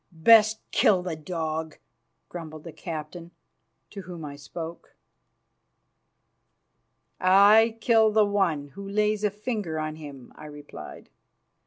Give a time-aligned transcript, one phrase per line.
[0.11, 1.77] "Best kill the dog,"
[2.27, 3.29] grumbled the captain,
[3.91, 4.95] to whom I spoke.
[7.19, 11.11] "I kill that one who lays a finger on him," I replied.